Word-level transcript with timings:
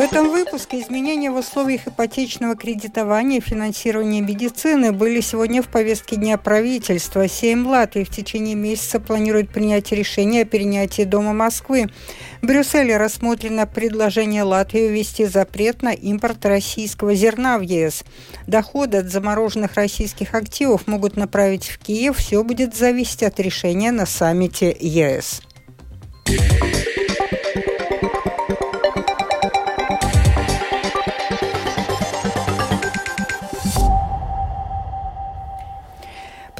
В 0.00 0.02
этом 0.02 0.30
выпуске 0.30 0.80
изменения 0.80 1.30
в 1.30 1.36
условиях 1.36 1.86
ипотечного 1.86 2.56
кредитования 2.56 3.36
и 3.36 3.42
финансирования 3.42 4.22
медицины 4.22 4.92
были 4.92 5.20
сегодня 5.20 5.62
в 5.62 5.68
повестке 5.68 6.16
дня 6.16 6.38
правительства. 6.38 7.28
Сейм 7.28 7.66
Латвии 7.66 8.04
в 8.04 8.08
течение 8.08 8.54
месяца 8.54 8.98
планирует 8.98 9.50
принять 9.50 9.92
решение 9.92 10.44
о 10.44 10.44
перенятии 10.46 11.02
Дома 11.02 11.34
Москвы. 11.34 11.90
В 12.40 12.46
Брюсселе 12.46 12.96
рассмотрено 12.96 13.66
предложение 13.66 14.42
Латвии 14.42 14.88
ввести 14.88 15.26
запрет 15.26 15.82
на 15.82 15.92
импорт 15.92 16.46
российского 16.46 17.14
зерна 17.14 17.58
в 17.58 17.60
ЕС. 17.60 18.04
Доходы 18.46 18.96
от 18.96 19.10
замороженных 19.10 19.74
российских 19.74 20.34
активов 20.34 20.86
могут 20.86 21.18
направить 21.18 21.68
в 21.68 21.76
Киев. 21.76 22.16
Все 22.16 22.42
будет 22.42 22.74
зависеть 22.74 23.22
от 23.22 23.38
решения 23.38 23.92
на 23.92 24.06
саммите 24.06 24.74
ЕС. 24.80 25.42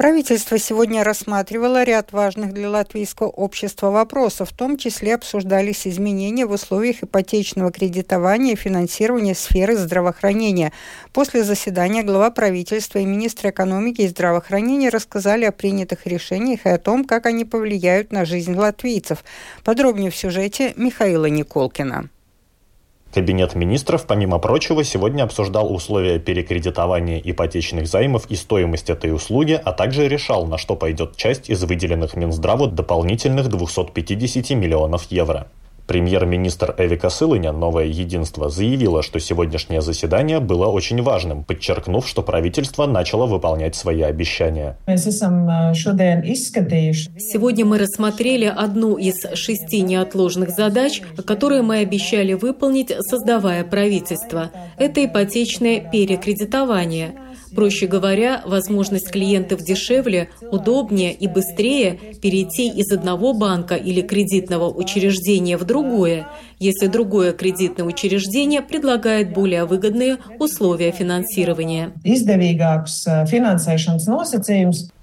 Правительство 0.01 0.57
сегодня 0.57 1.03
рассматривало 1.03 1.83
ряд 1.83 2.11
важных 2.11 2.55
для 2.55 2.71
латвийского 2.71 3.27
общества 3.27 3.91
вопросов, 3.91 4.49
в 4.49 4.57
том 4.57 4.75
числе 4.75 5.13
обсуждались 5.13 5.85
изменения 5.85 6.47
в 6.47 6.53
условиях 6.53 7.03
ипотечного 7.03 7.71
кредитования 7.71 8.53
и 8.53 8.55
финансирования 8.55 9.35
сферы 9.35 9.75
здравоохранения. 9.75 10.73
После 11.13 11.43
заседания 11.43 12.01
глава 12.01 12.31
правительства 12.31 12.97
и 12.97 13.05
министр 13.05 13.49
экономики 13.49 14.01
и 14.01 14.07
здравоохранения 14.07 14.89
рассказали 14.89 15.45
о 15.45 15.51
принятых 15.51 16.07
решениях 16.07 16.65
и 16.65 16.69
о 16.69 16.79
том, 16.79 17.05
как 17.05 17.27
они 17.27 17.45
повлияют 17.45 18.11
на 18.11 18.25
жизнь 18.25 18.55
латвийцев. 18.55 19.23
Подробнее 19.63 20.09
в 20.09 20.15
сюжете 20.15 20.73
Михаила 20.77 21.27
Николкина. 21.27 22.09
Кабинет 23.13 23.55
министров, 23.55 24.07
помимо 24.07 24.39
прочего, 24.39 24.85
сегодня 24.85 25.23
обсуждал 25.23 25.73
условия 25.73 26.17
перекредитования 26.17 27.19
ипотечных 27.19 27.87
займов 27.87 28.25
и 28.27 28.35
стоимость 28.35 28.89
этой 28.89 29.13
услуги, 29.13 29.59
а 29.61 29.73
также 29.73 30.07
решал, 30.07 30.47
на 30.47 30.57
что 30.57 30.77
пойдет 30.77 31.17
часть 31.17 31.49
из 31.49 31.61
выделенных 31.63 32.15
Минздраву 32.15 32.67
дополнительных 32.67 33.49
250 33.49 34.51
миллионов 34.51 35.11
евро. 35.11 35.47
Премьер-министр 35.91 36.73
Эвика 36.77 37.09
Сылыня 37.09 37.51
«Новое 37.51 37.83
единство» 37.83 38.47
заявила, 38.47 39.03
что 39.03 39.19
сегодняшнее 39.19 39.81
заседание 39.81 40.39
было 40.39 40.67
очень 40.67 41.01
важным, 41.01 41.43
подчеркнув, 41.43 42.07
что 42.07 42.21
правительство 42.21 42.85
начало 42.85 43.25
выполнять 43.25 43.75
свои 43.75 43.99
обещания. 43.99 44.77
Сегодня 47.17 47.65
мы 47.65 47.77
рассмотрели 47.77 48.45
одну 48.45 48.95
из 48.95 49.15
шести 49.33 49.81
неотложных 49.81 50.51
задач, 50.51 51.01
которые 51.27 51.61
мы 51.61 51.79
обещали 51.79 52.35
выполнить, 52.35 52.93
создавая 53.09 53.65
правительство. 53.65 54.49
Это 54.77 55.03
ипотечное 55.03 55.81
перекредитование– 55.91 57.15
Проще 57.55 57.87
говоря, 57.87 58.41
возможность 58.45 59.11
клиентов 59.11 59.61
дешевле, 59.61 60.29
удобнее 60.51 61.13
и 61.13 61.27
быстрее 61.27 61.99
перейти 62.21 62.69
из 62.69 62.91
одного 62.91 63.33
банка 63.33 63.75
или 63.75 64.01
кредитного 64.01 64.69
учреждения 64.69 65.57
в 65.57 65.65
другое, 65.65 66.27
если 66.61 66.85
другое 66.85 67.33
кредитное 67.33 67.85
учреждение 67.85 68.61
предлагает 68.61 69.33
более 69.33 69.65
выгодные 69.65 70.17
условия 70.37 70.91
финансирования. 70.91 71.91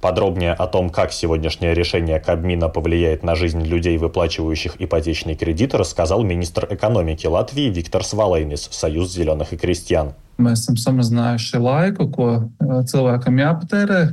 Подробнее 0.01 0.53
о 0.53 0.69
том, 0.69 0.89
как 0.89 1.13
сегодняшнее 1.13 1.75
решение 1.75 2.21
Кабмина 2.21 2.69
повлияет 2.69 3.25
на 3.25 3.35
жизнь 3.35 3.63
людей, 3.63 3.99
выплачивающих 3.99 4.77
ипотечный 4.79 5.35
кредит, 5.35 5.75
рассказал 5.75 6.23
министр 6.23 6.69
экономики 6.71 7.27
Латвии 7.27 7.69
Виктор 7.69 8.05
Свалейнис, 8.05 8.69
Союз 8.71 9.13
зеленых 9.13 9.53
и 9.53 9.57
крестьян. 9.57 10.15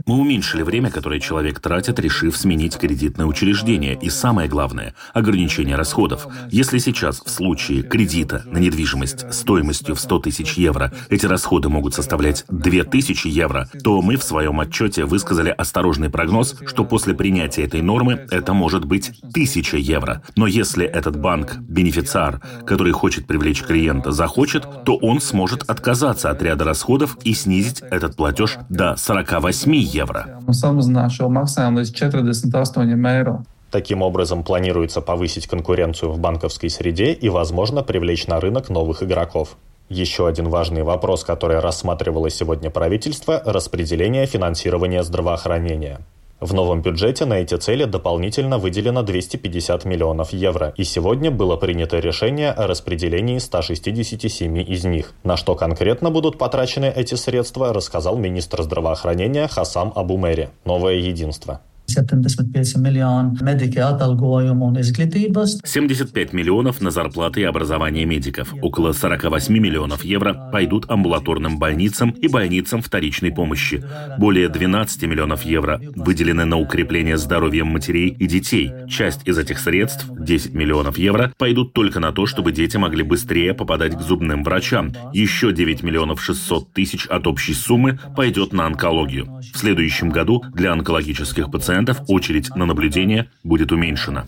Мы 0.07 0.19
уменьшили 0.19 0.63
время, 0.63 0.89
которое 0.89 1.19
человек 1.19 1.59
тратит, 1.59 1.99
решив 1.99 2.35
сменить 2.35 2.77
кредитное 2.77 3.27
учреждение. 3.27 3.93
И 3.93 4.09
самое 4.09 4.49
главное– 4.49 4.95
ограничение 5.13 5.75
расходов. 5.75 6.27
Если 6.49 6.79
сейчас 6.79 7.21
в 7.23 7.29
случае 7.35 7.83
кредита 7.83 8.43
на 8.45 8.57
недвижимость 8.57 9.33
стоимостью 9.33 9.95
в 9.95 9.99
100 9.99 10.19
тысяч 10.19 10.53
евро 10.53 10.91
эти 11.09 11.25
расходы 11.25 11.69
могут 11.69 11.93
составлять 11.93 12.45
2000 12.49 13.27
евро, 13.27 13.67
то 13.83 14.01
мы 14.01 14.15
в 14.15 14.23
своем 14.23 14.59
отчете 14.59 15.05
высказали 15.05 15.49
осторожный 15.49 16.09
прогноз, 16.09 16.55
что 16.65 16.85
после 16.85 17.13
принятия 17.13 17.63
этой 17.63 17.81
нормы 17.81 18.25
это 18.31 18.53
может 18.53 18.85
быть 18.85 19.11
1000 19.21 19.77
евро. 19.77 20.21
Но 20.35 20.47
если 20.47 20.85
этот 20.85 21.19
банк, 21.19 21.57
бенефициар, 21.57 22.41
который 22.65 22.93
хочет 22.93 23.27
привлечь 23.27 23.63
клиента, 23.63 24.11
захочет, 24.11 24.67
то 24.85 24.95
он 24.95 25.21
сможет 25.21 25.63
отказаться 25.69 26.29
от 26.29 26.41
ряда 26.41 26.63
расходов 26.63 27.17
и 27.23 27.33
снизить 27.33 27.81
этот 27.81 28.15
платеж 28.15 28.57
до 28.69 28.95
48 28.95 29.75
евро. 29.75 30.39
Таким 33.71 34.01
образом, 34.01 34.43
планируется 34.43 35.01
повысить 35.01 35.47
конкуренцию 35.47 36.11
в 36.11 36.19
банковской 36.19 36.69
среде 36.69 37.11
и, 37.11 37.29
возможно, 37.29 37.83
привлечь 37.83 38.27
на 38.27 38.39
рынок 38.39 38.69
новых 38.69 39.03
игроков. 39.03 39.57
Еще 39.89 40.27
один 40.27 40.49
важный 40.49 40.83
вопрос, 40.83 41.23
который 41.23 41.59
рассматривало 41.59 42.29
сегодня 42.29 42.71
правительство– 42.71 43.41
распределение 43.45 44.25
финансирования 44.25 45.03
здравоохранения. 45.03 45.99
В 46.41 46.53
новом 46.53 46.81
бюджете 46.81 47.25
на 47.25 47.35
эти 47.35 47.55
цели 47.55 47.85
дополнительно 47.85 48.57
выделено 48.57 49.03
250 49.03 49.85
миллионов 49.85 50.33
евро, 50.33 50.73
и 50.75 50.83
сегодня 50.83 51.31
было 51.31 51.55
принято 51.55 51.99
решение 51.99 52.51
о 52.51 52.67
распределении 52.67 53.37
167 53.37 54.57
из 54.59 54.83
них. 54.83 55.13
На 55.23 55.37
что 55.37 55.55
конкретно 55.55 56.11
будут 56.11 56.37
потрачены 56.37 56.91
эти 56.93 57.15
средства, 57.15 57.71
рассказал 57.71 58.17
министр 58.17 58.63
здравоохранения 58.63 59.47
Хасам 59.47 59.93
Абумери. 59.95 60.49
Новое 60.65 60.95
единство. 60.95 61.61
75 61.95 62.75
миллионов 62.77 63.41
медики 63.41 63.79
atalgojumu 63.79 64.65
un 64.67 64.77
izglītības. 64.79 65.61
75 65.63 66.33
миллионов 66.33 66.81
на 66.81 66.91
зарплаты 66.91 67.41
и 67.41 67.43
образование 67.43 68.05
медиков. 68.05 68.53
Около 68.61 68.91
48 68.91 69.53
миллионов 69.59 70.03
евро 70.03 70.49
пойдут 70.51 70.89
амбулаторным 70.89 71.57
больницам 71.57 72.09
и 72.09 72.27
больницам 72.27 72.81
вторичной 72.81 73.31
помощи. 73.31 73.83
Более 74.17 74.49
12 74.49 75.03
миллионов 75.03 75.43
евро 75.43 75.79
выделены 75.95 76.45
на 76.45 76.57
укрепление 76.57 77.17
здоровья 77.17 77.63
матерей 77.63 78.09
и 78.09 78.27
детей. 78.27 78.71
Часть 78.89 79.21
из 79.25 79.37
этих 79.37 79.59
средств, 79.59 80.05
10 80.09 80.53
миллионов 80.53 80.97
евро, 80.97 81.31
пойдут 81.37 81.73
только 81.73 81.99
на 81.99 82.11
то, 82.11 82.25
чтобы 82.25 82.51
дети 82.51 82.77
могли 82.77 83.03
быстрее 83.03 83.53
попадать 83.53 83.95
к 83.95 84.01
зубным 84.01 84.43
врачам. 84.43 84.93
Еще 85.13 85.53
9 85.53 85.83
миллионов 85.83 86.21
600 86.21 86.73
тысяч 86.73 87.05
от 87.07 87.27
общей 87.27 87.53
суммы 87.53 87.99
пойдет 88.15 88.51
на 88.53 88.65
онкологию. 88.65 89.25
В 89.53 89.57
следующем 89.57 90.09
году 90.09 90.43
для 90.53 90.73
онкологических 90.73 91.51
пациентов 91.51 91.84
пациентов 91.85 92.09
очередь 92.09 92.55
на 92.55 92.65
наблюдение 92.65 93.29
будет 93.43 93.71
уменьшена. 93.71 94.25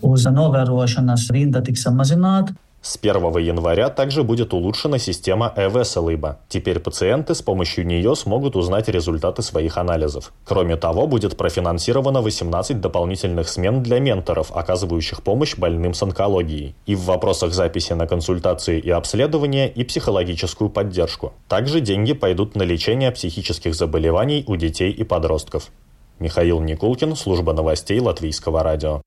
С 2.80 2.96
1 2.96 3.38
января 3.38 3.88
также 3.88 4.22
будет 4.22 4.54
улучшена 4.54 4.98
система 4.98 5.52
ЭВС-лыба. 5.56 6.38
Теперь 6.48 6.78
пациенты 6.78 7.34
с 7.34 7.42
помощью 7.42 7.84
нее 7.84 8.14
смогут 8.14 8.54
узнать 8.54 8.88
результаты 8.88 9.42
своих 9.42 9.76
анализов. 9.76 10.32
Кроме 10.44 10.76
того, 10.76 11.08
будет 11.08 11.36
профинансировано 11.36 12.22
18 12.22 12.80
дополнительных 12.80 13.48
смен 13.48 13.82
для 13.82 13.98
менторов, 13.98 14.52
оказывающих 14.54 15.22
помощь 15.22 15.56
больным 15.56 15.92
с 15.92 16.02
онкологией. 16.02 16.76
И 16.86 16.94
в 16.94 17.00
вопросах 17.00 17.52
записи 17.52 17.94
на 17.94 18.06
консультации 18.06 18.78
и 18.78 18.90
обследование, 18.90 19.68
и 19.68 19.82
психологическую 19.82 20.70
поддержку. 20.70 21.32
Также 21.48 21.80
деньги 21.80 22.12
пойдут 22.12 22.54
на 22.54 22.62
лечение 22.62 23.10
психических 23.10 23.74
заболеваний 23.74 24.44
у 24.46 24.54
детей 24.54 24.92
и 24.92 25.02
подростков. 25.02 25.70
Михаил 26.20 26.60
Никулкин, 26.60 27.14
служба 27.16 27.52
новостей 27.52 28.00
Латвийского 28.00 28.62
радио. 28.62 29.02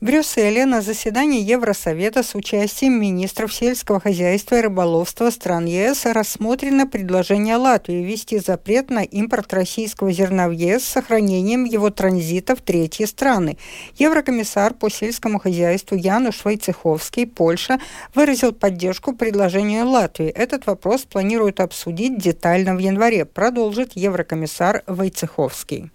Брюсселе 0.00 0.64
на 0.64 0.80
заседании 0.80 1.42
Евросовета 1.42 2.22
с 2.22 2.34
участием 2.34 2.98
министров 2.98 3.52
сельского 3.52 4.00
хозяйства 4.00 4.54
и 4.54 4.62
рыболовства 4.62 5.28
стран 5.28 5.66
ЕС 5.66 6.06
рассмотрено 6.06 6.86
предложение 6.86 7.56
Латвии 7.56 8.02
ввести 8.02 8.38
запрет 8.38 8.88
на 8.88 9.02
импорт 9.02 9.52
российского 9.52 10.10
зерна 10.10 10.48
в 10.48 10.52
ЕС 10.52 10.84
с 10.84 10.88
сохранением 10.88 11.64
его 11.64 11.90
транзита 11.90 12.56
в 12.56 12.62
третьи 12.62 13.04
страны. 13.04 13.58
Еврокомиссар 13.96 14.72
по 14.72 14.88
сельскому 14.88 15.38
хозяйству 15.38 15.98
Януш 15.98 16.46
Войцеховский, 16.46 17.26
Польша, 17.26 17.78
выразил 18.14 18.52
поддержку 18.52 19.14
предложению 19.14 19.86
Латвии. 19.86 20.28
Этот 20.28 20.64
вопрос 20.64 21.02
планируют 21.02 21.60
обсудить 21.60 22.16
детально 22.16 22.74
в 22.74 22.78
январе, 22.78 23.26
продолжит 23.26 23.92
еврокомиссар 23.96 24.82
Войцеховский. 24.86 25.90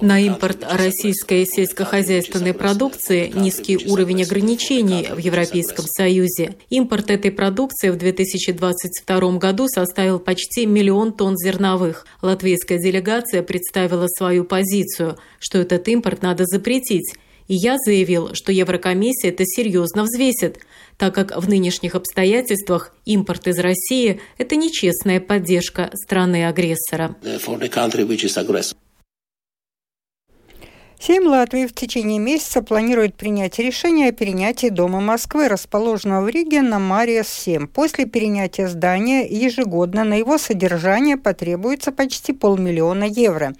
На 0.00 0.20
импорт 0.20 0.64
российской 0.72 1.44
сельскохозяйственной 1.44 2.54
продукции 2.54 3.30
низкий 3.34 3.76
уровень 3.86 4.22
ограничений 4.22 5.06
в 5.10 5.18
Европейском 5.18 5.84
Союзе. 5.86 6.54
Импорт 6.70 7.10
этой 7.10 7.30
продукции 7.30 7.90
в 7.90 7.98
2022 7.98 9.38
году 9.38 9.68
составил 9.68 10.18
почти 10.18 10.64
миллион 10.64 11.12
тонн 11.12 11.36
зерновых. 11.36 12.06
Латвийская 12.22 12.78
делегация 12.78 13.42
представила 13.42 14.06
свою 14.08 14.44
позицию, 14.44 15.18
что 15.38 15.58
этот 15.58 15.86
импорт 15.88 16.22
надо 16.22 16.46
запретить 16.46 17.14
И 17.48 17.54
я 17.54 17.76
заявил, 17.78 18.34
что 18.34 18.52
Еврокомиссия 18.52 19.30
это 19.30 19.44
серьезно 19.44 20.02
взвесит, 20.02 20.60
так 20.96 21.14
как 21.14 21.36
в 21.36 21.48
нынешних 21.48 21.94
обстоятельствах 21.94 22.94
импорт 23.04 23.46
из 23.46 23.58
России– 23.58 24.20
это 24.38 24.56
нечестная 24.56 25.20
поддержка 25.20 25.90
страны-агрессора. 25.94 27.16
Сейм 30.98 31.26
Латвии 31.26 31.66
в 31.66 31.74
течение 31.74 32.18
месяца 32.18 32.62
планирует 32.62 33.16
принять 33.16 33.58
решение 33.58 34.08
о 34.08 34.12
перенятии 34.12 34.70
Дома 34.70 35.00
Москвы, 35.00 35.46
расположенного 35.46 36.24
в 36.24 36.28
Риге 36.30 36.62
на 36.62 36.78
Мариас-7. 36.78 37.66
После 37.66 38.06
перенятия 38.06 38.66
здания 38.66 39.26
ежегодно 39.28 40.04
на 40.04 40.14
его 40.14 40.38
содержание 40.38 41.18
потребуется 41.18 41.92
почти 41.92 42.32
полмиллиона 42.32 43.04
евро. 43.04 43.52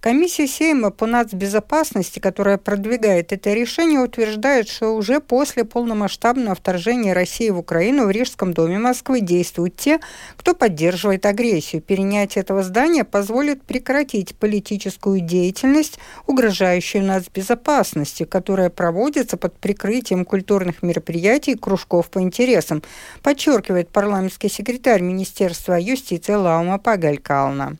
Комиссия 0.00 0.46
Сейма 0.46 0.90
по 0.90 1.06
нацбезопасности, 1.06 2.20
которая 2.20 2.58
продвигает 2.58 3.32
это 3.32 3.52
решение, 3.54 4.00
утверждает, 4.00 4.68
что 4.68 4.94
уже 4.94 5.18
после 5.18 5.64
полномасштабного 5.64 6.54
вторжения 6.54 7.12
России 7.12 7.50
в 7.50 7.58
Украину 7.58 8.06
в 8.06 8.10
Рижском 8.10 8.54
доме 8.54 8.78
Москвы 8.78 9.20
действуют 9.20 9.76
те, 9.76 9.98
кто 10.36 10.54
поддерживает 10.54 11.26
агрессию. 11.26 11.82
Перенятие 11.82 12.42
этого 12.42 12.62
здания 12.62 13.02
позволит 13.02 13.62
прекратить 13.64 14.36
политическую 14.36 15.20
деятельность, 15.20 15.98
угрожающую 16.26 16.83
нацбезопасности, 16.92 18.24
которая 18.24 18.70
проводится 18.70 19.36
под 19.36 19.56
прикрытием 19.58 20.24
культурных 20.24 20.82
мероприятий 20.82 21.52
и 21.52 21.58
кружков 21.58 22.10
по 22.10 22.20
интересам, 22.20 22.82
подчеркивает 23.22 23.88
парламентский 23.88 24.48
секретарь 24.48 25.02
Министерства 25.02 25.74
юстиции 25.74 26.34
Лаума 26.34 26.78
Пагалькална. 26.78 27.76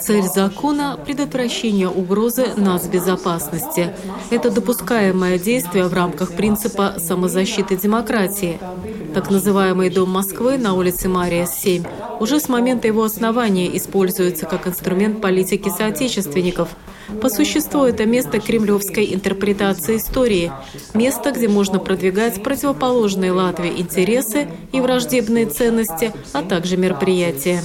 Цель 0.00 0.22
закона– 0.22 0.98
предотвращение 1.06 1.88
угрозы 1.88 2.48
нацбезопасности. 2.56 3.94
Это 4.30 4.50
допускаемое 4.50 5.38
действие 5.38 5.86
в 5.86 5.94
рамках 5.94 6.32
принципа 6.32 6.96
самозащиты 6.98 7.76
демократии. 7.76 8.58
Так 9.16 9.30
называемый 9.30 9.88
Дом 9.88 10.10
Москвы 10.10 10.58
на 10.58 10.74
улице 10.74 11.08
Мария 11.08 11.46
7 11.46 11.84
уже 12.20 12.38
с 12.38 12.50
момента 12.50 12.86
его 12.86 13.02
основания 13.02 13.74
используется 13.74 14.44
как 14.44 14.66
инструмент 14.68 15.22
политики 15.22 15.70
соотечественников– 15.70 16.68
по 17.20 17.30
существу 17.30 17.84
это 17.84 18.04
место 18.04 18.40
кремлевской 18.40 19.14
интерпретации 19.14 19.98
истории, 19.98 20.50
место, 20.94 21.30
где 21.30 21.48
можно 21.48 21.78
продвигать 21.78 22.42
противоположные 22.42 23.32
Латвии 23.32 23.80
интересы 23.80 24.48
и 24.72 24.80
враждебные 24.80 25.46
ценности, 25.46 26.12
а 26.32 26.42
также 26.42 26.76
мероприятия. 26.76 27.62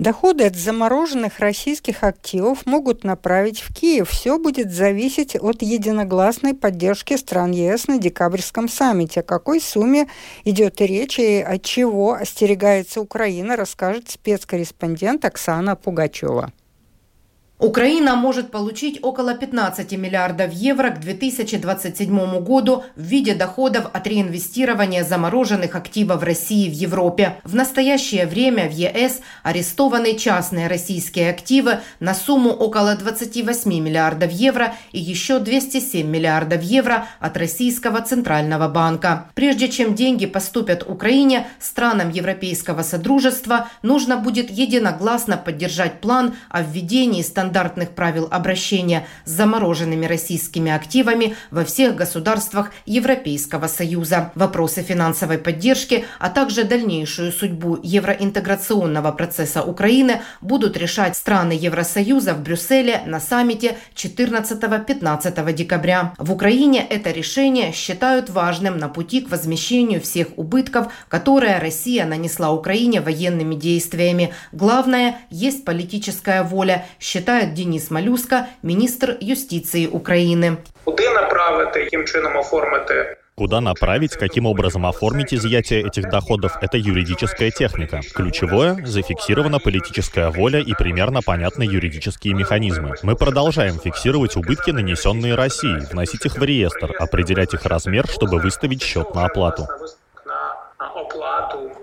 Доходы 0.00 0.44
от 0.46 0.56
замороженных 0.56 1.40
российских 1.40 2.04
активов 2.04 2.64
могут 2.64 3.04
направить 3.04 3.60
в 3.60 3.74
Киев. 3.74 4.08
Все 4.08 4.38
будет 4.38 4.72
зависеть 4.72 5.36
от 5.36 5.60
единогласной 5.60 6.54
поддержки 6.54 7.18
стран 7.18 7.50
ЕС 7.50 7.86
на 7.86 7.98
декабрьском 7.98 8.66
саммите. 8.66 9.20
О 9.20 9.22
какой 9.22 9.60
сумме 9.60 10.08
идет 10.46 10.80
речь 10.80 11.18
и 11.18 11.42
от 11.42 11.62
чего 11.64 12.14
остерегается 12.14 13.02
Украина, 13.02 13.56
расскажет 13.56 14.08
спецкорреспондент 14.08 15.26
Оксана 15.26 15.76
Пугачева. 15.76 16.50
Украина 17.60 18.16
может 18.16 18.50
получить 18.50 18.98
около 19.02 19.34
15 19.34 19.92
миллиардов 19.92 20.50
евро 20.50 20.88
к 20.88 21.00
2027 21.00 22.40
году 22.40 22.84
в 22.96 23.02
виде 23.02 23.34
доходов 23.34 23.84
от 23.92 24.06
реинвестирования 24.06 25.04
замороженных 25.04 25.74
активов 25.74 26.22
России 26.22 26.70
в 26.70 26.72
Европе. 26.72 27.38
В 27.44 27.54
настоящее 27.54 28.26
время 28.26 28.66
в 28.66 28.72
ЕС 28.72 29.20
арестованы 29.42 30.16
частные 30.16 30.68
российские 30.68 31.28
активы 31.28 31.80
на 32.00 32.14
сумму 32.14 32.48
около 32.48 32.96
28 32.96 33.70
миллиардов 33.70 34.32
евро 34.32 34.74
и 34.92 34.98
еще 34.98 35.38
207 35.38 36.06
миллиардов 36.06 36.62
евро 36.62 37.08
от 37.18 37.36
Российского 37.36 38.00
Центрального 38.00 38.68
банка. 38.68 39.28
Прежде 39.34 39.68
чем 39.68 39.94
деньги 39.94 40.24
поступят 40.24 40.82
Украине, 40.88 41.46
странам 41.58 42.08
Европейского 42.08 42.82
Содружества 42.82 43.68
нужно 43.82 44.16
будет 44.16 44.50
единогласно 44.50 45.36
поддержать 45.36 46.00
план 46.00 46.36
о 46.48 46.62
введении 46.62 47.20
стандартов 47.20 47.49
стандартных 47.50 47.90
правил 47.90 48.28
обращения 48.30 49.06
с 49.24 49.30
замороженными 49.32 50.06
российскими 50.06 50.70
активами 50.70 51.34
во 51.50 51.64
всех 51.64 51.96
государствах 51.96 52.70
Европейского 52.86 53.66
Союза. 53.66 54.30
Вопросы 54.36 54.82
финансовой 54.82 55.38
поддержки, 55.38 56.04
а 56.20 56.30
также 56.30 56.62
дальнейшую 56.62 57.32
судьбу 57.32 57.76
евроинтеграционного 57.82 59.10
процесса 59.10 59.62
Украины 59.64 60.22
будут 60.40 60.76
решать 60.76 61.16
страны 61.16 61.52
Евросоюза 61.52 62.34
в 62.34 62.42
Брюсселе 62.42 63.02
на 63.04 63.18
саммите 63.18 63.78
14-15 63.96 65.52
декабря. 65.52 66.14
В 66.18 66.32
Украине 66.32 66.86
это 66.88 67.10
решение 67.10 67.72
считают 67.72 68.30
важным 68.30 68.78
на 68.78 68.88
пути 68.88 69.22
к 69.22 69.30
возмещению 69.30 70.00
всех 70.00 70.28
убытков, 70.36 70.92
которые 71.08 71.58
Россия 71.58 72.06
нанесла 72.06 72.52
Украине 72.52 73.00
военными 73.00 73.56
действиями. 73.56 74.32
Главное, 74.52 75.16
есть 75.30 75.64
политическая 75.64 76.44
воля, 76.44 76.86
считают 77.00 77.39
розповідає 77.39 77.45
Денис 77.55 77.91
Малюска, 77.91 78.45
міністр 78.63 79.17
юстиції 79.21 79.87
України. 79.87 80.57
Куди 80.83 81.09
направити, 81.09 81.79
яким 81.79 82.05
чином 82.05 82.37
оформити 82.37 83.17
Куда 83.37 83.59
направить, 83.61 84.15
каким 84.15 84.45
образом 84.45 84.85
оформить 84.85 85.33
изъятие 85.33 85.83
этих 85.83 86.09
доходов – 86.09 86.61
это 86.61 86.77
юридическая 86.77 87.51
техника. 87.51 87.99
Ключевое – 88.15 88.85
зафиксирована 88.85 89.59
политическая 89.59 90.29
воля 90.29 90.59
и 90.59 90.73
примерно 90.73 91.21
понятны 91.21 91.63
юридические 91.63 92.33
механизмы. 92.33 92.93
Мы 93.03 93.15
продолжаем 93.17 93.77
фиксировать 93.77 94.37
убытки, 94.37 94.71
нанесенные 94.71 95.35
России, 95.35 95.85
вносить 95.91 96.25
их 96.25 96.37
в 96.37 96.43
реестр, 96.43 96.95
определять 96.97 97.53
их 97.53 97.65
размер, 97.65 98.07
чтобы 98.07 98.39
выставить 98.39 98.81
счет 98.81 99.13
на 99.15 99.25
оплату. 99.25 99.67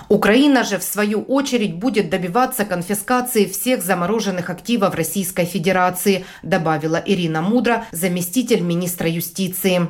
Украина 0.10 0.64
же, 0.64 0.78
в 0.78 0.84
свою 0.84 1.22
очередь, 1.24 1.76
будет 1.76 2.10
добиваться 2.10 2.66
конфискации 2.66 3.46
всех 3.46 3.82
замороженных 3.82 4.50
активов 4.50 4.96
Российской 4.96 5.46
Федерации, 5.46 6.26
добавила 6.44 7.02
Ирина 7.06 7.42
Мудра, 7.42 7.86
заместитель 7.92 8.62
министра 8.62 9.10
юстиции. 9.10 9.90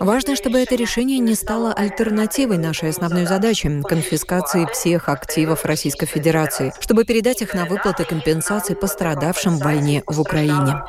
Важно, 0.00 0.34
чтобы 0.34 0.58
это 0.58 0.74
решение 0.74 1.20
не 1.20 1.36
стало 1.36 1.72
альтернативой 1.72 2.58
нашей 2.58 2.90
основной 2.90 3.24
задаче– 3.24 3.82
конфискации 3.88 4.66
всех 4.72 5.08
активов 5.08 5.64
Российской 5.64 6.06
Федерации, 6.06 6.72
чтобы 6.80 7.04
передать 7.04 7.40
их 7.40 7.54
на 7.54 7.66
выплаты 7.66 8.04
компенсаций 8.04 8.74
пострадавшим 8.74 9.58
в 9.58 9.62
войне 9.62 10.02
в 10.06 10.20
Украине. 10.20 10.82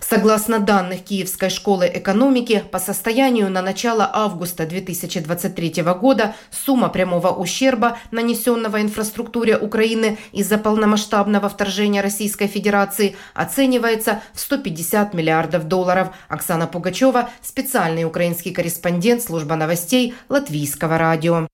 Согласно 0.00 0.58
данных 0.58 1.04
Киевской 1.04 1.48
школы 1.48 1.88
экономики, 1.94 2.64
по 2.72 2.80
состоянию 2.80 3.48
на 3.48 3.62
начало 3.62 4.10
августа 4.12 4.66
2023 4.66 5.82
года 6.00 6.34
сумма 6.50 6.88
прямого 6.88 7.28
ущерба, 7.28 7.98
нанесенного 8.10 8.82
инфраструктуре 8.82 9.56
Украины 9.56 10.18
из-за 10.32 10.58
полномасштабного 10.58 11.48
вторжения 11.48 12.00
Российской 12.00 12.48
Федерации, 12.48 13.14
оценивается 13.32 14.22
в 14.34 14.40
150 14.40 15.14
миллиардов 15.14 15.68
долларов. 15.68 16.08
Оксана 16.28 16.66
Пугачева, 16.66 17.30
специальный 17.60 18.04
украинский 18.04 18.52
корреспондент 18.52 19.22
служба 19.22 19.54
новостей 19.54 20.14
Латвийского 20.30 20.96
радио. 20.96 21.46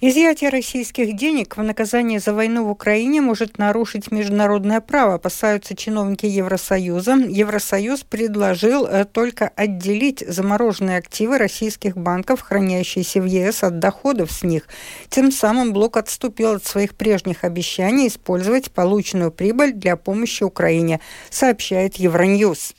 Изъятие 0.00 0.48
российских 0.48 1.16
денег 1.16 1.56
в 1.56 1.62
наказание 1.62 2.20
за 2.20 2.32
войну 2.32 2.64
в 2.64 2.70
Украине 2.70 3.20
может 3.20 3.58
нарушить 3.58 4.12
международное 4.12 4.80
право, 4.80 5.14
опасаются 5.14 5.74
чиновники 5.74 6.24
Евросоюза. 6.24 7.16
Евросоюз 7.16 8.04
предложил 8.04 8.86
э, 8.86 9.04
только 9.04 9.48
отделить 9.48 10.24
замороженные 10.26 10.98
активы 10.98 11.36
российских 11.36 11.96
банков, 11.96 12.40
хранящиеся 12.40 13.20
в 13.20 13.26
ЕС, 13.26 13.64
от 13.64 13.80
доходов 13.80 14.30
с 14.30 14.44
них. 14.44 14.68
Тем 15.08 15.32
самым 15.32 15.72
блок 15.72 15.96
отступил 15.96 16.52
от 16.52 16.64
своих 16.64 16.94
прежних 16.94 17.42
обещаний 17.42 18.06
использовать 18.06 18.70
полученную 18.70 19.32
прибыль 19.32 19.72
для 19.72 19.96
помощи 19.96 20.44
Украине, 20.44 21.00
сообщает 21.28 21.96
Евроньюз. 21.96 22.74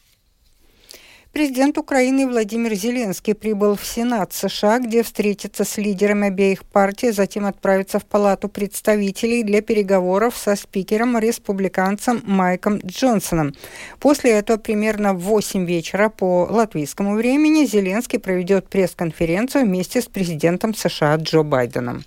Президент 1.34 1.78
Украины 1.78 2.28
Владимир 2.28 2.74
Зеленский 2.74 3.34
прибыл 3.34 3.78
в 3.78 3.86
Сенат 3.86 4.34
США, 4.34 4.80
где 4.80 5.02
встретится 5.02 5.64
с 5.64 5.78
лидерами 5.78 6.28
обеих 6.28 6.66
партий, 6.66 7.12
затем 7.12 7.46
отправится 7.46 8.00
в 8.00 8.06
Палату 8.06 8.50
представителей 8.50 9.42
для 9.44 9.62
переговоров 9.62 10.36
со 10.36 10.58
спикером-республиканцем 10.58 12.22
Майком 12.26 12.80
Джонсоном. 12.80 13.54
После 14.02 14.32
этого 14.32 14.58
примерно 14.58 15.14
в 15.14 15.20
8 15.20 15.66
вечера 15.66 16.10
по 16.10 16.48
латвийскому 16.50 17.16
времени 17.16 17.66
Зеленский 17.66 18.20
проведет 18.20 18.68
пресс-конференцию 18.68 19.64
вместе 19.64 20.02
с 20.02 20.08
президентом 20.08 20.76
США 20.76 21.16
Джо 21.16 21.44
Байденом. 21.44 22.04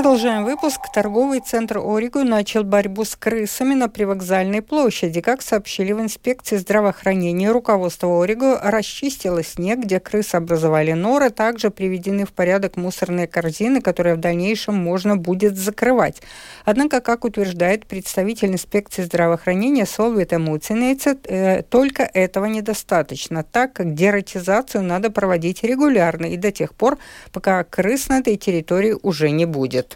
Продолжаем 0.00 0.46
выпуск. 0.46 0.80
Торговый 0.94 1.40
центр 1.40 1.76
Ориго 1.76 2.24
начал 2.24 2.64
борьбу 2.64 3.04
с 3.04 3.14
крысами 3.16 3.74
на 3.74 3.86
привокзальной 3.86 4.62
площади. 4.62 5.20
Как 5.20 5.42
сообщили 5.42 5.92
в 5.92 6.00
инспекции 6.00 6.56
здравоохранения, 6.56 7.50
руководство 7.50 8.24
Ориго 8.24 8.58
расчистило 8.62 9.44
снег, 9.44 9.80
где 9.80 10.00
крысы 10.00 10.36
образовали 10.36 10.92
норы. 10.92 11.28
Также 11.28 11.68
приведены 11.68 12.24
в 12.24 12.32
порядок 12.32 12.78
мусорные 12.78 13.26
корзины, 13.26 13.82
которые 13.82 14.14
в 14.14 14.20
дальнейшем 14.20 14.74
можно 14.74 15.18
будет 15.18 15.58
закрывать. 15.58 16.22
Однако, 16.64 17.02
как 17.02 17.26
утверждает 17.26 17.84
представитель 17.84 18.52
инспекции 18.52 19.02
здравоохранения 19.02 19.84
Солвита 19.84 20.38
Муцинейца, 20.38 21.18
э, 21.24 21.62
только 21.62 22.04
этого 22.04 22.46
недостаточно, 22.46 23.44
так 23.44 23.74
как 23.74 23.92
дератизацию 23.92 24.82
надо 24.82 25.10
проводить 25.10 25.62
регулярно 25.62 26.24
и 26.24 26.38
до 26.38 26.52
тех 26.52 26.74
пор, 26.74 26.96
пока 27.32 27.62
крыс 27.64 28.08
на 28.08 28.20
этой 28.20 28.38
территории 28.38 28.96
уже 29.02 29.28
не 29.28 29.44
будет. 29.44 29.89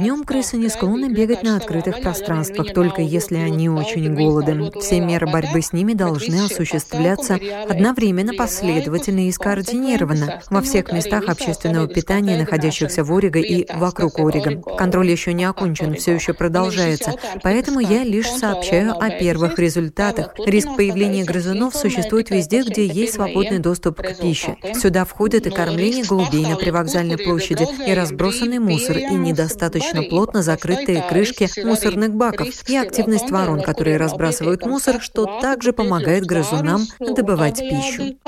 Днем 0.00 0.24
крысы 0.24 0.56
не 0.56 0.70
склонны 0.70 1.12
бегать 1.12 1.42
на 1.42 1.58
открытых 1.58 2.00
пространствах, 2.00 2.72
только 2.72 3.02
если 3.02 3.36
они 3.36 3.68
очень 3.68 4.14
голодны. 4.14 4.70
Все 4.80 5.00
меры 5.00 5.26
борьбы 5.26 5.60
с 5.60 5.74
ними 5.74 5.92
должны 5.92 6.46
осуществляться 6.46 7.38
одновременно, 7.68 8.32
последовательно 8.32 9.28
и 9.28 9.32
скоординированно 9.32 10.40
во 10.48 10.62
всех 10.62 10.92
местах 10.92 11.28
общественного 11.28 11.86
питания, 11.86 12.38
находящихся 12.38 13.04
в 13.04 13.14
Ориго 13.14 13.40
и 13.40 13.70
вокруг 13.74 14.18
Ориго. 14.18 14.62
Контроль 14.78 15.10
еще 15.10 15.34
не 15.34 15.44
окончен, 15.44 15.94
все 15.96 16.14
еще 16.14 16.32
продолжается, 16.32 17.12
поэтому 17.42 17.80
я 17.80 18.02
лишь 18.02 18.30
сообщаю 18.30 18.94
о 18.98 19.10
первых 19.10 19.58
результатах. 19.58 20.32
Риск 20.46 20.68
появления 20.74 21.24
грызунов 21.24 21.76
существует 21.76 22.30
везде, 22.30 22.62
где 22.62 22.86
есть 22.86 23.12
свободный 23.14 23.58
доступ 23.58 23.98
к 23.98 24.14
пище. 24.22 24.56
Сюда 24.72 25.04
входит 25.04 25.46
и 25.46 25.50
кормление 25.50 26.04
голубей 26.04 26.46
на 26.46 26.56
привокзальной 26.56 27.18
площади, 27.18 27.73
и 27.86 27.94
разбросанный 27.94 28.58
мусор, 28.58 28.98
и 28.98 29.14
недостаточно 29.14 30.02
плотно 30.02 30.42
закрытые 30.42 31.02
крышки 31.08 31.48
мусорных 31.64 32.14
баков, 32.14 32.48
и 32.68 32.76
активность 32.76 33.30
ворон, 33.30 33.62
которые 33.62 33.96
разбрасывают 33.96 34.64
мусор, 34.66 35.00
что 35.00 35.40
также 35.40 35.72
помогает 35.72 36.24
грызунам 36.24 36.82
добывать 36.98 37.60
пищу. 37.60 38.18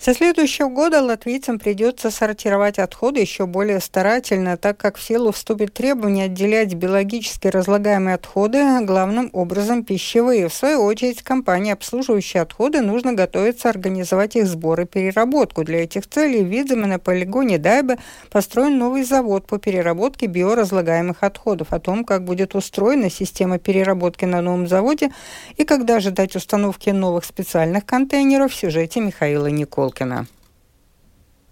Со 0.00 0.14
следующего 0.14 0.68
года 0.68 1.02
латвийцам 1.02 1.58
придется 1.58 2.10
сортировать 2.10 2.78
отходы 2.78 3.20
еще 3.20 3.44
более 3.44 3.80
старательно, 3.80 4.56
так 4.56 4.78
как 4.78 4.96
в 4.96 5.02
силу 5.02 5.30
вступит 5.30 5.74
требование 5.74 6.24
отделять 6.24 6.72
биологически 6.72 7.48
разлагаемые 7.48 8.14
отходы 8.14 8.80
главным 8.80 9.28
образом 9.34 9.84
пищевые. 9.84 10.48
В 10.48 10.54
свою 10.54 10.84
очередь, 10.84 11.22
компании, 11.22 11.74
обслуживающие 11.74 12.40
отходы, 12.40 12.80
нужно 12.80 13.12
готовиться 13.12 13.68
организовать 13.68 14.36
их 14.36 14.46
сбор 14.46 14.80
и 14.80 14.84
переработку. 14.86 15.64
Для 15.64 15.82
этих 15.82 16.08
целей 16.08 16.44
в 16.44 16.76
на 16.76 16.98
полигоне 16.98 17.58
Дайбе 17.58 17.98
построен 18.30 18.78
новый 18.78 19.02
завод 19.02 19.46
по 19.46 19.58
переработке 19.58 20.28
биоразлагаемых 20.28 21.22
отходов. 21.22 21.74
О 21.74 21.78
том, 21.78 22.06
как 22.06 22.24
будет 22.24 22.54
устроена 22.54 23.10
система 23.10 23.58
переработки 23.58 24.24
на 24.24 24.40
новом 24.40 24.66
заводе 24.66 25.10
и 25.58 25.64
когда 25.64 25.96
ожидать 25.96 26.36
установки 26.36 26.88
новых 26.88 27.26
специальных 27.26 27.84
контейнеров 27.84 28.52
в 28.52 28.56
сюжете 28.56 29.00
Михаила 29.00 29.48
Никол. 29.48 29.89
Волкина. 29.90 30.26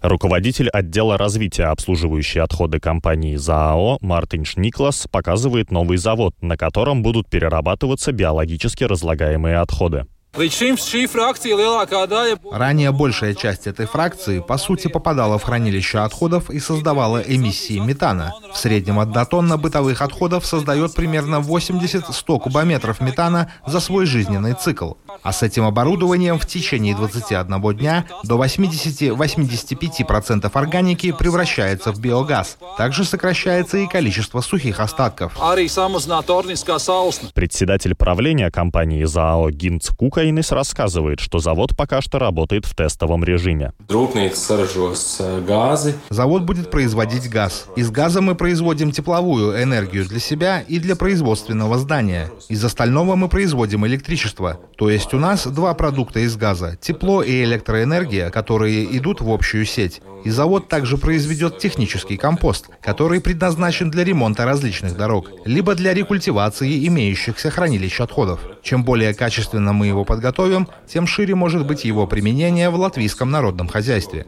Руководитель 0.01 0.69
отдела 0.69 1.19
развития 1.19 1.65
обслуживающей 1.65 2.41
отходы 2.41 2.79
компании 2.79 3.35
ЗАО 3.35 3.99
Мартинш 4.01 4.57
Никлас 4.57 5.09
показывает 5.11 5.73
новый 5.73 5.99
завод, 5.99 6.35
на 6.41 6.57
котором 6.57 7.03
будут 7.03 7.29
перерабатываться 7.29 8.13
биологически 8.13 8.85
разлагаемые 8.85 9.59
отходы. 9.59 10.07
Ранее 12.53 12.93
большая 12.93 13.35
часть 13.35 13.67
этой 13.67 13.87
фракции, 13.87 14.39
по 14.39 14.57
сути, 14.57 14.87
попадала 14.87 15.37
в 15.39 15.43
хранилище 15.43 15.99
отходов 15.99 16.51
и 16.51 16.61
создавала 16.61 17.19
эмиссии 17.19 17.81
метана. 17.81 18.33
В 18.53 18.57
среднем 18.57 19.01
одна 19.01 19.25
тонна 19.25 19.57
бытовых 19.57 20.01
отходов 20.01 20.47
создает 20.47 20.95
примерно 20.95 21.37
80-100 21.37 22.39
кубометров 22.39 23.01
метана 23.01 23.51
за 23.67 23.81
свой 23.81 24.07
жизненный 24.07 24.55
цикл. 24.55 24.93
А 25.23 25.33
с 25.33 25.43
этим 25.43 25.65
оборудованием 25.65 26.39
в 26.39 26.47
течение 26.47 26.95
21 26.95 27.77
дня 27.77 28.05
до 28.25 28.43
80-85% 28.43 30.51
органики 30.55 31.13
превращается 31.13 31.93
в 31.93 32.01
биогаз. 32.01 32.57
Также 32.77 33.05
сокращается 33.05 33.79
и 33.79 33.87
количество 33.87 34.41
сухих 34.41 34.81
остатков. 34.81 35.33
Председатель 37.35 37.95
правления 37.95 38.51
компании 38.51 39.05
ЗАО 39.05 39.51
Гинц 39.51 39.91
Кука 39.91 40.29
Инес 40.29 40.53
рассказывает, 40.53 41.21
что 41.21 41.39
завод 41.39 41.77
пока 41.77 42.01
что 42.01 42.19
работает 42.19 42.65
в 42.65 42.75
тестовом 42.75 43.25
режиме. 43.25 43.73
Завод 46.11 46.43
будет 46.43 46.71
производить 46.71 47.29
газ. 47.29 47.67
Из 47.77 47.91
газа 47.91 48.21
мы 48.21 48.35
производим 48.35 48.93
тепловую 48.93 49.63
энергию 49.63 50.07
для 50.07 50.21
себя 50.21 50.61
и 50.61 50.79
для 50.79 50.97
производственного 50.97 51.79
здания. 51.79 52.31
Из 52.49 52.65
остального 52.65 53.17
мы 53.17 53.29
производим 53.29 53.87
электричество. 53.87 54.61
То 54.77 54.91
есть 54.91 55.08
у 55.15 55.19
нас 55.19 55.47
два 55.47 55.75
продукта 55.75 56.21
из 56.21 56.37
газа– 56.37 56.77
тепло 56.81 57.23
и 57.23 57.45
электроэнергия, 57.45 58.31
которые 58.31 58.97
идут 58.97 59.21
в 59.21 59.31
общую 59.31 59.65
сеть. 59.65 60.01
И 60.25 60.31
завод 60.31 60.69
также 60.69 60.99
произведет 60.99 61.59
технический 61.59 62.17
компост, 62.17 62.69
который 62.83 63.21
предназначен 63.21 63.91
для 63.91 64.05
ремонта 64.05 64.45
различных 64.45 64.97
дорог, 64.97 65.31
либо 65.45 65.75
для 65.75 65.95
рекультивации 65.95 66.87
имеющихся 66.89 67.51
хранилищ 67.51 68.01
отходов. 68.01 68.41
Чем 68.63 68.85
более 68.85 69.15
качественно 69.15 69.73
мы 69.73 69.87
его 69.87 70.05
подготовим, 70.05 70.69
тем 70.87 71.07
шире 71.07 71.35
может 71.35 71.67
быть 71.67 71.85
его 71.85 72.07
применение 72.07 72.69
в 72.71 72.75
латвийском 72.75 73.31
народном 73.31 73.69
хозяйстве. 73.69 74.27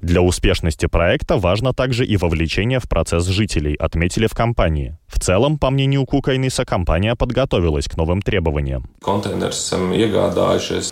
Для 0.00 0.20
успешности 0.20 0.86
проекта 0.86 1.36
важно 1.38 1.72
также 1.72 2.04
и 2.04 2.16
вовлечение 2.16 2.80
в 2.80 2.88
процесс 2.88 3.26
жителей, 3.26 3.74
отметили 3.74 4.26
в 4.26 4.34
компании. 4.34 4.98
В 5.06 5.20
целом, 5.20 5.58
по 5.58 5.70
мнению 5.70 6.04
Кукайниса, 6.06 6.64
компания 6.64 7.14
подготовилась 7.14 7.86
к 7.86 7.96
новым 7.96 8.11
требованиям. 8.20 8.88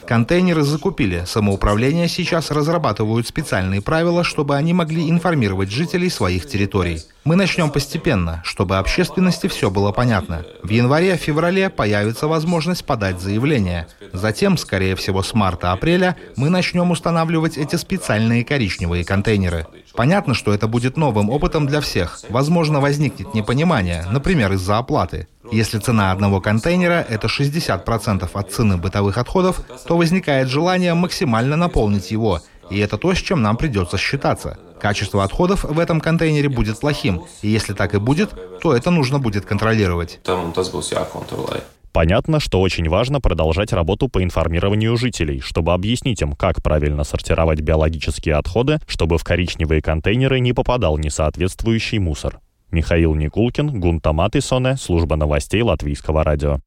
Контейнеры 0.06 0.62
закупили. 0.62 1.24
Самоуправление 1.26 2.08
сейчас 2.08 2.50
разрабатывают 2.50 3.26
специальные 3.26 3.82
правила, 3.82 4.24
чтобы 4.24 4.56
они 4.56 4.72
могли 4.72 5.10
информировать 5.10 5.70
жителей 5.70 6.08
своих 6.08 6.46
территорий. 6.46 7.02
Мы 7.24 7.36
начнем 7.36 7.70
постепенно, 7.70 8.40
чтобы 8.44 8.78
общественности 8.78 9.46
все 9.46 9.70
было 9.70 9.92
понятно. 9.92 10.46
В 10.62 10.70
январе-феврале 10.70 11.68
появится 11.68 12.28
возможность 12.28 12.86
подать 12.86 13.20
заявление. 13.20 13.88
Затем, 14.12 14.56
скорее 14.56 14.96
всего, 14.96 15.22
с 15.22 15.34
марта-апреля 15.34 16.16
мы 16.36 16.48
начнем 16.48 16.90
устанавливать 16.90 17.58
эти 17.58 17.76
специальные 17.76 18.44
коричневые 18.44 19.04
контейнеры. 19.04 19.66
Понятно, 20.00 20.32
что 20.32 20.54
это 20.54 20.66
будет 20.66 20.96
новым 20.96 21.28
опытом 21.28 21.66
для 21.66 21.82
всех. 21.82 22.20
Возможно, 22.30 22.80
возникнет 22.80 23.34
непонимание, 23.34 24.06
например, 24.10 24.50
из-за 24.54 24.78
оплаты. 24.78 25.28
Если 25.52 25.78
цена 25.78 26.10
одного 26.10 26.40
контейнера– 26.40 27.04
это 27.10 27.26
60% 27.26 28.30
от 28.32 28.50
цены 28.50 28.78
бытовых 28.78 29.18
отходов, 29.18 29.60
то 29.86 29.98
возникает 29.98 30.48
желание 30.48 30.94
максимально 30.94 31.56
наполнить 31.56 32.10
его. 32.10 32.40
И 32.70 32.78
это 32.78 32.96
то, 32.96 33.12
с 33.12 33.18
чем 33.18 33.42
нам 33.42 33.58
придется 33.58 33.98
считаться. 33.98 34.58
Качество 34.80 35.22
отходов 35.22 35.64
в 35.64 35.78
этом 35.78 36.00
контейнере 36.00 36.48
будет 36.48 36.80
плохим, 36.80 37.26
и 37.42 37.48
если 37.48 37.74
так 37.74 37.94
и 37.94 37.98
будет, 37.98 38.30
то 38.62 38.74
это 38.74 38.90
нужно 38.90 39.18
будет 39.18 39.44
контролировать. 39.44 40.18
Понятно, 41.92 42.38
что 42.38 42.60
очень 42.60 42.88
важно 42.88 43.20
продолжать 43.20 43.72
работу 43.72 44.08
по 44.08 44.22
информированию 44.22 44.96
жителей, 44.96 45.40
чтобы 45.40 45.72
объяснить 45.72 46.22
им, 46.22 46.32
как 46.32 46.62
правильно 46.62 47.02
сортировать 47.02 47.60
биологические 47.60 48.36
отходы, 48.36 48.78
чтобы 48.86 49.18
в 49.18 49.24
коричневые 49.24 49.82
контейнеры 49.82 50.38
не 50.38 50.52
попадал 50.52 50.98
несоответствующий 50.98 51.98
мусор. 51.98 52.40
Михаил 52.70 53.14
Никулкин, 53.16 53.80
Гунта 53.80 54.12
Матисоне, 54.12 54.76
служба 54.76 55.16
новостей 55.16 55.62
Латвийского 55.62 56.22
радио. 56.22 56.60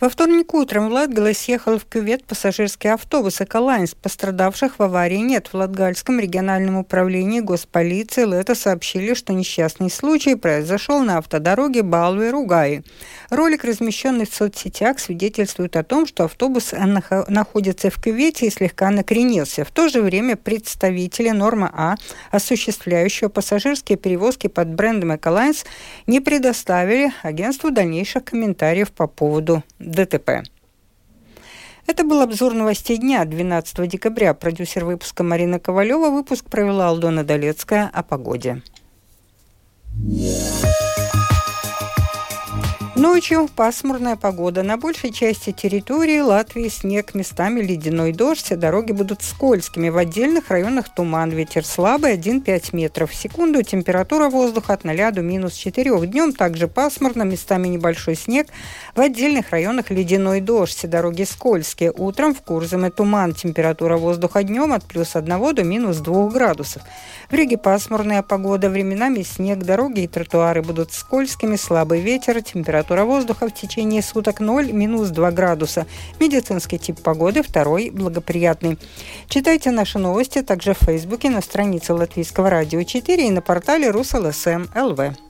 Во 0.00 0.08
вторник 0.08 0.54
утром 0.54 0.88
в 0.88 0.92
Латгале 0.92 1.34
съехал 1.34 1.78
в 1.78 1.84
кювет 1.84 2.24
пассажирский 2.24 2.90
автобус 2.90 3.42
«Эколайнс». 3.42 3.94
Пострадавших 3.94 4.78
в 4.78 4.82
аварии 4.82 5.18
нет. 5.18 5.48
В 5.48 5.54
Латгальском 5.58 6.18
региональном 6.18 6.76
управлении 6.76 7.40
госполиции 7.40 8.24
Лето 8.24 8.54
сообщили, 8.54 9.12
что 9.12 9.34
несчастный 9.34 9.90
случай 9.90 10.36
произошел 10.36 11.00
на 11.00 11.18
автодороге 11.18 11.82
Балве-Ругаи. 11.82 12.82
Ролик, 13.28 13.62
размещенный 13.62 14.26
в 14.26 14.34
соцсетях, 14.34 15.00
свидетельствует 15.00 15.76
о 15.76 15.84
том, 15.84 16.06
что 16.06 16.24
автобус 16.24 16.72
находится 17.28 17.90
в 17.90 18.00
кювете 18.00 18.46
и 18.46 18.50
слегка 18.50 18.88
накренился. 18.88 19.66
В 19.66 19.70
то 19.70 19.90
же 19.90 20.00
время 20.00 20.36
представители 20.36 21.28
Норма 21.28 21.70
А, 21.74 21.96
осуществляющего 22.30 23.28
пассажирские 23.28 23.98
перевозки 23.98 24.46
под 24.46 24.68
брендом 24.68 25.14
«Эколайнс», 25.14 25.66
не 26.06 26.20
предоставили 26.20 27.12
агентству 27.22 27.70
дальнейших 27.70 28.24
комментариев 28.24 28.92
по 28.92 29.06
поводу 29.06 29.62
ДТП. 29.90 30.42
Это 31.86 32.04
был 32.04 32.20
обзор 32.22 32.54
новостей 32.54 32.96
дня 32.96 33.24
12 33.24 33.88
декабря. 33.88 34.34
Продюсер 34.34 34.84
выпуска 34.84 35.24
Марина 35.24 35.58
Ковалева. 35.58 36.10
Выпуск 36.10 36.44
провела 36.44 36.88
Алдона 36.88 37.24
Долецкая 37.24 37.90
о 37.92 38.04
погоде. 38.04 38.62
Ночью 43.00 43.48
пасмурная 43.56 44.16
погода. 44.16 44.62
На 44.62 44.76
большей 44.76 45.10
части 45.10 45.52
территории 45.52 46.20
Латвии 46.20 46.68
снег, 46.68 47.14
местами 47.14 47.62
ледяной 47.62 48.12
дождь. 48.12 48.44
Все 48.44 48.56
дороги 48.56 48.92
будут 48.92 49.22
скользкими. 49.22 49.88
В 49.88 49.96
отдельных 49.96 50.50
районах 50.50 50.94
туман. 50.94 51.30
Ветер 51.30 51.64
слабый 51.64 52.18
1-5 52.18 52.76
метров 52.76 53.10
в 53.10 53.14
секунду. 53.14 53.62
Температура 53.62 54.28
воздуха 54.28 54.74
от 54.74 54.84
0 54.84 55.12
до 55.12 55.22
минус 55.22 55.54
4. 55.54 56.06
Днем 56.08 56.34
также 56.34 56.68
пасмурно, 56.68 57.22
местами 57.22 57.68
небольшой 57.68 58.16
снег. 58.16 58.48
В 58.94 59.00
отдельных 59.00 59.48
районах 59.48 59.88
ледяной 59.90 60.42
дождь. 60.42 60.86
Дороги 60.86 61.22
скользкие. 61.22 61.92
Утром 61.96 62.34
в 62.34 62.42
Курзаме 62.42 62.90
туман. 62.90 63.32
Температура 63.32 63.96
воздуха 63.96 64.42
днем 64.42 64.74
от 64.74 64.84
плюс 64.84 65.16
1 65.16 65.54
до 65.54 65.64
минус 65.64 65.96
2 66.00 66.28
градусов. 66.28 66.82
В 67.30 67.34
Риге 67.34 67.56
пасмурная 67.56 68.22
погода. 68.22 68.68
Временами 68.68 69.22
снег. 69.22 69.60
Дороги 69.60 70.00
и 70.00 70.06
тротуары 70.06 70.60
будут 70.60 70.92
скользкими. 70.92 71.56
Слабый 71.56 72.02
ветер. 72.02 72.42
Температура 72.42 72.89
Температура 72.90 73.18
воздуха 73.18 73.46
в 73.46 73.54
течение 73.54 74.02
суток 74.02 74.40
0, 74.40 74.72
минус 74.72 75.10
2 75.10 75.30
градуса. 75.30 75.86
Медицинский 76.18 76.76
тип 76.76 77.00
погоды 77.00 77.40
второй 77.44 77.90
благоприятный. 77.90 78.78
Читайте 79.28 79.70
наши 79.70 80.00
новости 80.00 80.42
также 80.42 80.74
в 80.74 80.78
Фейсбуке 80.78 81.30
на 81.30 81.40
странице 81.40 81.94
Латвийского 81.94 82.50
радио 82.50 82.82
4 82.82 83.28
и 83.28 83.30
на 83.30 83.42
портале 83.42 83.90
РусЛСМ 83.90 84.64
ЛВ. 84.74 85.29